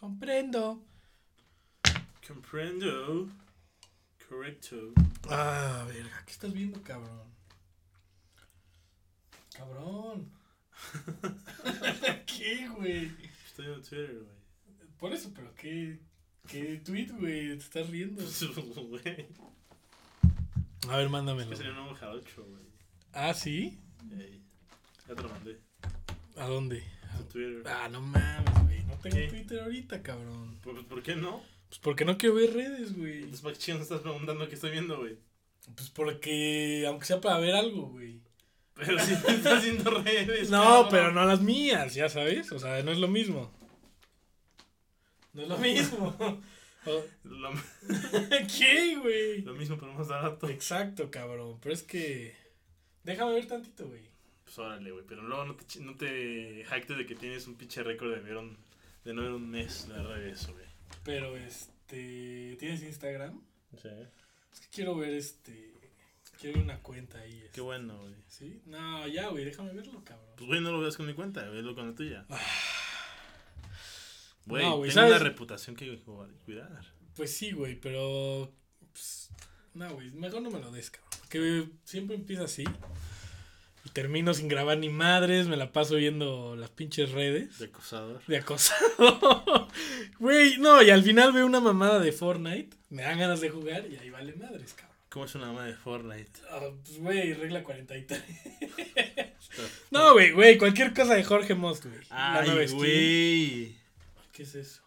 [0.00, 0.82] Comprendo.
[2.26, 3.28] Comprendo.
[4.26, 4.94] Correcto.
[5.28, 7.28] Ah, verga, ¿qué estás viendo, cabrón?
[9.54, 10.32] Cabrón.
[12.26, 13.12] ¿Qué, güey?
[13.46, 14.26] Estoy en Twitter, güey.
[14.98, 16.00] Por eso, pero ¿qué,
[16.48, 17.48] qué tweet, güey?
[17.48, 18.24] Te estás riendo.
[20.88, 21.50] A ver, mándamelo.
[21.50, 22.64] Que sería un nuevo jarocho, güey.
[23.12, 23.78] Ah, ¿sí?
[24.18, 24.42] Ey.
[25.06, 25.60] Ya te lo mandé.
[26.38, 26.82] ¿A dónde?
[27.18, 27.68] En Twitter.
[27.68, 28.69] Ah, no mames, güey.
[29.02, 29.28] Tengo ¿Qué?
[29.28, 30.58] Twitter ahorita, cabrón.
[30.62, 31.42] ¿Por, por qué no?
[31.68, 33.18] Pues porque no quiero ver redes, güey.
[33.18, 35.16] Entonces, ¿para qué estás preguntando qué estoy viendo, güey?
[35.74, 38.20] Pues porque, aunque sea para ver algo, güey.
[38.74, 40.50] Pero si te estás haciendo redes.
[40.50, 40.88] No, cabrón.
[40.90, 42.50] pero no las mías, ya sabes.
[42.52, 43.52] O sea, no es lo mismo.
[45.32, 46.16] No es lo mismo.
[47.24, 47.50] Lo,
[48.58, 49.42] ¿Qué, güey?
[49.42, 50.48] lo mismo, pero más barato.
[50.48, 51.58] Exacto, cabrón.
[51.60, 52.34] Pero es que.
[53.04, 54.08] Déjame ver tantito, güey.
[54.44, 55.04] Pues órale, güey.
[55.06, 58.38] Pero luego no te, no te jactes de que tienes un pinche récord de ver
[58.38, 58.56] un,
[59.04, 60.66] de no ver un mes de redes, güey.
[61.04, 62.56] Pero este.
[62.58, 63.40] ¿Tienes Instagram?
[63.80, 63.88] Sí.
[64.52, 65.74] Es que quiero ver este.
[66.38, 67.36] Quiero ver una cuenta ahí.
[67.38, 67.50] este.
[67.52, 68.14] Qué bueno, güey.
[68.28, 68.60] ¿Sí?
[68.66, 70.30] No, ya, güey, déjame verlo, cabrón.
[70.36, 72.26] Pues, güey, no lo veas con mi cuenta, velo con la tuya.
[74.46, 75.98] Güey, No, tengo una reputación que
[76.44, 76.84] cuidar.
[77.14, 78.52] Pues sí, güey, pero.
[78.92, 79.30] pues,
[79.74, 81.10] no, güey, mejor no me lo des, cabrón.
[81.20, 82.64] Porque siempre empieza así.
[83.84, 87.58] Y termino sin grabar ni madres, me la paso viendo las pinches redes.
[87.58, 88.20] De acosador.
[88.26, 89.68] De acosado.
[90.18, 92.76] Güey, no, y al final veo una mamada de Fortnite.
[92.90, 94.96] Me dan ganas de jugar y ahí vale madres, cabrón.
[95.08, 96.30] ¿Cómo es una mamá de Fortnite?
[96.50, 98.22] Ah, pues, güey, regla 43.
[98.60, 101.96] Está- No, güey, güey, cualquier cosa de Jorge Most, güey.
[102.10, 103.74] Ay, güey.
[104.32, 104.82] ¿Qué es eso?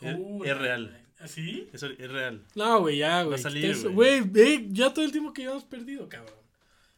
[0.00, 1.00] Es, Uh, es la- real.
[1.20, 1.68] ¿Así?
[1.72, 2.42] Eso es real.
[2.54, 3.30] No, güey, ya, güey.
[3.32, 4.22] Va a salir, güey.
[4.72, 6.34] Ya todo el tiempo que llevamos perdido, cabrón.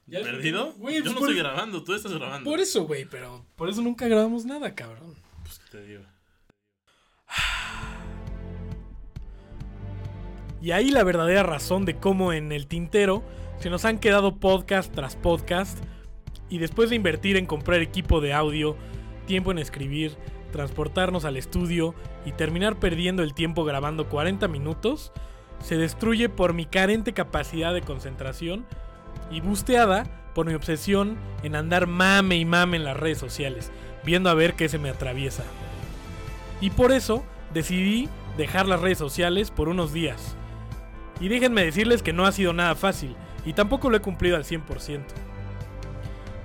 [0.06, 0.74] Ya- ¿Perdido?
[0.76, 2.48] Yo pues no por, estoy grabando, tú estás grabando.
[2.48, 5.14] por eso, güey, pero por eso nunca grabamos nada, cabrón.
[5.42, 6.02] Pues que te digo.
[10.60, 13.22] Y ahí la verdadera razón de cómo en el tintero
[13.58, 15.78] se nos han quedado podcast tras podcast
[16.48, 18.76] y después de invertir en comprar equipo de audio,
[19.26, 20.16] tiempo en escribir,
[20.52, 21.94] transportarnos al estudio
[22.24, 25.12] y terminar perdiendo el tiempo grabando 40 minutos,
[25.60, 28.66] se destruye por mi carente capacidad de concentración
[29.30, 30.04] y busteada
[30.34, 33.70] por mi obsesión en andar mame y mame en las redes sociales,
[34.04, 35.44] viendo a ver qué se me atraviesa.
[36.60, 40.36] Y por eso decidí dejar las redes sociales por unos días.
[41.20, 44.44] Y déjenme decirles que no ha sido nada fácil, y tampoco lo he cumplido al
[44.44, 45.00] 100%.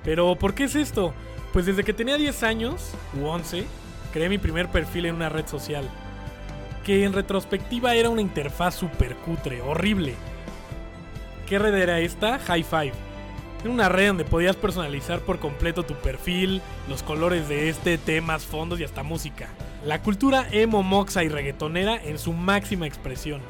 [0.04, 1.14] Pero, ¿por qué es esto?
[1.54, 3.66] Pues desde que tenía 10 años, u 11,
[4.14, 5.90] creé mi primer perfil en una red social.
[6.86, 10.16] Que en retrospectiva era una interfaz super cutre, horrible.
[11.52, 12.40] ¿Qué red era esta?
[12.40, 12.94] High Five.
[13.60, 18.46] Era una red donde podías personalizar por completo tu perfil, los colores de este, temas,
[18.46, 19.50] fondos y hasta música.
[19.86, 23.42] La cultura emo, moxa y reggaetonera en su máxima expresión.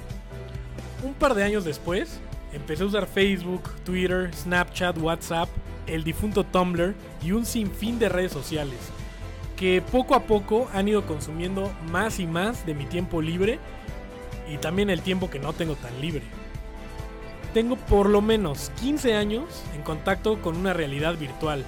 [1.04, 2.20] Un par de años después,
[2.54, 5.50] empecé a usar Facebook, Twitter, Snapchat, WhatsApp,
[5.86, 8.80] el difunto Tumblr y un sinfín de redes sociales,
[9.56, 13.60] que poco a poco han ido consumiendo más y más de mi tiempo libre
[14.52, 16.24] y también el tiempo que no tengo tan libre.
[17.54, 21.66] Tengo por lo menos 15 años en contacto con una realidad virtual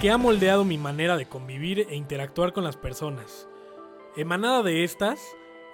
[0.00, 3.48] que ha moldeado mi manera de convivir e interactuar con las personas.
[4.16, 5.18] Emanada de estas,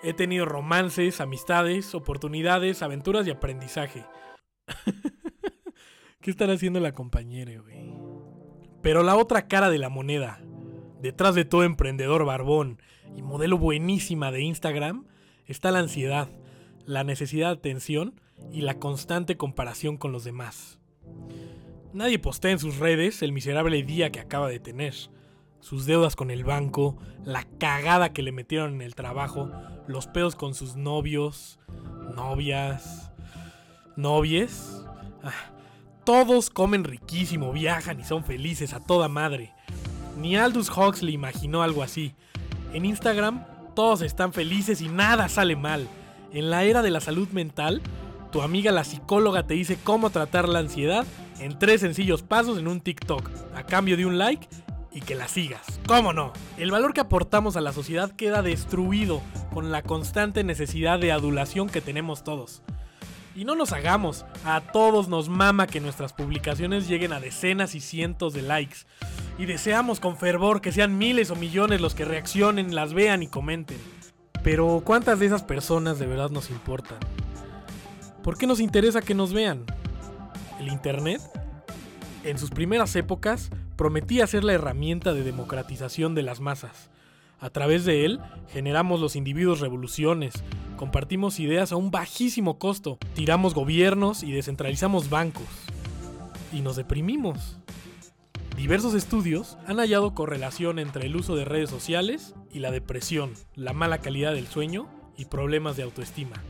[0.02, 4.06] he tenido romances, amistades, oportunidades, aventuras y aprendizaje.
[6.22, 7.92] ¿Qué estará haciendo la compañera, güey?
[8.80, 10.40] Pero la otra cara de la moneda,
[11.02, 12.80] detrás de todo emprendedor barbón
[13.14, 15.06] y modelo buenísima de Instagram,
[15.44, 16.30] está la ansiedad,
[16.86, 20.78] la necesidad de atención y la constante comparación con los demás.
[21.92, 24.94] Nadie postea en sus redes el miserable día que acaba de tener,
[25.60, 29.50] sus deudas con el banco, la cagada que le metieron en el trabajo,
[29.86, 31.58] los pedos con sus novios,
[32.14, 33.12] novias,
[33.96, 34.84] novies.
[35.22, 35.52] Ah,
[36.04, 39.54] todos comen riquísimo, viajan y son felices a toda madre.
[40.18, 42.14] Ni Aldous Huxley imaginó algo así.
[42.72, 45.88] En Instagram todos están felices y nada sale mal.
[46.32, 47.80] En la era de la salud mental,
[48.34, 51.06] tu amiga la psicóloga te dice cómo tratar la ansiedad
[51.38, 54.48] en tres sencillos pasos en un TikTok, a cambio de un like
[54.90, 55.78] y que la sigas.
[55.86, 56.32] ¿Cómo no?
[56.58, 59.22] El valor que aportamos a la sociedad queda destruido
[59.52, 62.62] con la constante necesidad de adulación que tenemos todos.
[63.36, 67.80] Y no nos hagamos, a todos nos mama que nuestras publicaciones lleguen a decenas y
[67.80, 68.78] cientos de likes.
[69.38, 73.28] Y deseamos con fervor que sean miles o millones los que reaccionen, las vean y
[73.28, 73.78] comenten.
[74.42, 76.98] Pero ¿cuántas de esas personas de verdad nos importan?
[78.24, 79.66] ¿Por qué nos interesa que nos vean?
[80.58, 81.20] El Internet,
[82.22, 86.88] en sus primeras épocas, prometía ser la herramienta de democratización de las masas.
[87.38, 90.42] A través de él, generamos los individuos revoluciones,
[90.78, 95.44] compartimos ideas a un bajísimo costo, tiramos gobiernos y descentralizamos bancos.
[96.50, 97.58] Y nos deprimimos.
[98.56, 103.74] Diversos estudios han hallado correlación entre el uso de redes sociales y la depresión, la
[103.74, 104.88] mala calidad del sueño
[105.18, 106.42] y problemas de autoestima.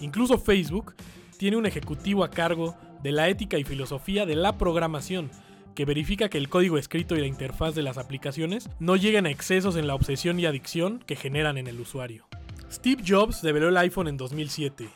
[0.00, 0.94] Incluso Facebook
[1.38, 5.30] tiene un ejecutivo a cargo de la ética y filosofía de la programación,
[5.74, 9.30] que verifica que el código escrito y la interfaz de las aplicaciones no lleguen a
[9.30, 12.26] excesos en la obsesión y adicción que generan en el usuario.
[12.70, 14.88] Steve Jobs develó el iPhone en 2007.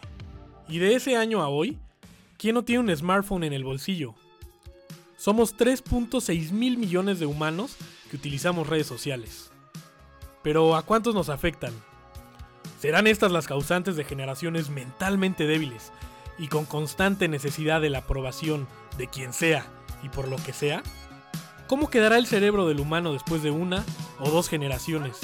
[0.68, 1.78] Y de ese año a hoy,
[2.36, 4.14] ¿quién no tiene un smartphone en el bolsillo?
[5.16, 7.76] Somos 3.6 mil millones de humanos
[8.10, 9.52] que utilizamos redes sociales.
[10.42, 11.72] Pero ¿a cuántos nos afectan?
[12.82, 15.92] ¿Serán estas las causantes de generaciones mentalmente débiles
[16.36, 18.66] y con constante necesidad de la aprobación
[18.98, 19.66] de quien sea
[20.02, 20.82] y por lo que sea?
[21.68, 23.84] ¿Cómo quedará el cerebro del humano después de una
[24.18, 25.18] o dos generaciones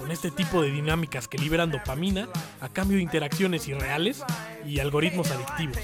[0.00, 2.28] con este tipo de dinámicas que liberan dopamina
[2.60, 4.24] a cambio de interacciones irreales
[4.66, 5.78] y algoritmos adictivos?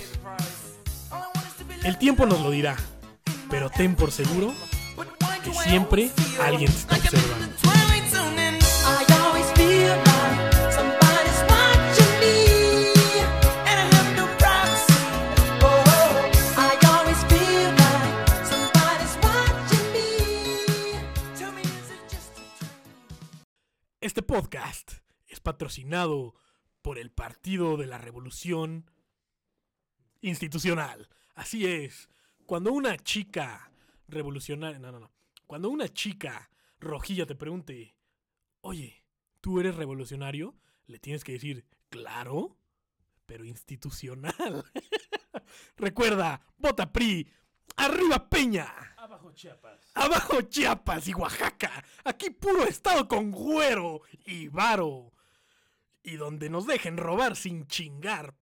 [1.85, 2.75] El tiempo nos lo dirá,
[3.49, 4.53] pero ten por seguro
[5.45, 6.11] que siempre
[6.41, 7.42] alguien te está observando.
[24.13, 24.93] Este podcast
[25.27, 26.35] es patrocinado
[26.83, 28.91] por el Partido de la Revolución
[30.21, 31.09] Institucional.
[31.35, 32.11] Así es.
[32.45, 33.73] Cuando una chica
[34.09, 34.79] revolucionaria.
[34.79, 35.11] No, no, no.
[35.47, 37.97] Cuando una chica rojilla te pregunte,
[38.61, 39.03] oye,
[39.41, 40.59] ¿tú eres revolucionario?
[40.89, 42.59] Le tienes que decir, claro,
[43.25, 44.63] pero institucional.
[45.79, 47.31] Recuerda, vota PRI.
[47.77, 48.71] ¡Arriba Peña!
[49.33, 49.81] Abajo Chiapas.
[49.95, 51.85] Abajo Chiapas y Oaxaca.
[52.05, 55.13] Aquí puro estado con güero y varo.
[56.03, 58.35] Y donde nos dejen robar sin chingar.